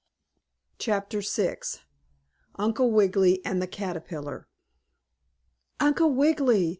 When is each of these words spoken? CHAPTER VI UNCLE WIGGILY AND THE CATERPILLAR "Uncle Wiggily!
CHAPTER 0.79 1.21
VI 1.21 1.57
UNCLE 2.55 2.89
WIGGILY 2.89 3.45
AND 3.45 3.61
THE 3.61 3.67
CATERPILLAR 3.67 4.47
"Uncle 5.79 6.11
Wiggily! 6.11 6.69